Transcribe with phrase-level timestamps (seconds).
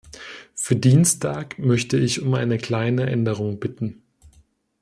[0.55, 4.01] Für Dienstag möchte ich um eine kleine Änderung bitten.